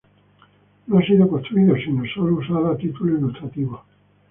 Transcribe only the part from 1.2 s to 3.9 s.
construido, sino sólo usado a título ilustrativo.